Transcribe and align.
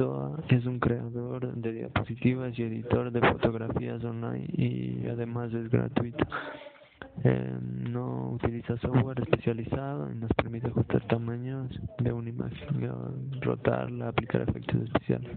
Kisoa 0.00 0.42
es 0.48 0.64
un 0.64 0.78
creador 0.78 1.54
de 1.56 1.72
diapositivas 1.72 2.58
y 2.58 2.62
editor 2.62 3.12
de 3.12 3.20
fotografías 3.20 4.02
online 4.02 4.46
y 4.56 5.06
además 5.06 5.52
es 5.52 5.68
gratuito. 5.70 6.24
Eh, 7.22 7.58
no 7.60 8.30
utiliza 8.30 8.78
software 8.78 9.20
especializado 9.20 10.10
y 10.10 10.14
nos 10.14 10.30
permite 10.32 10.68
ajustar 10.68 11.06
tamaños 11.06 11.68
de 11.98 12.12
una 12.14 12.30
imagen, 12.30 13.42
rotarla, 13.42 14.08
aplicar 14.08 14.40
efectos 14.40 14.80
especiales. 14.84 15.36